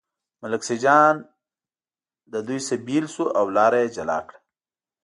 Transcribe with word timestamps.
ملک 0.41 0.61
سیدجان 0.69 1.15
له 2.31 2.39
دوی 2.47 2.59
نه 2.67 2.75
بېل 2.87 3.05
شو 3.13 3.25
او 3.39 3.45
لاره 3.57 3.79
یې 3.83 3.93
جلا 3.95 4.19
کړه. 4.27 4.39